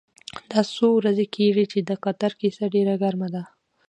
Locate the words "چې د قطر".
1.71-2.31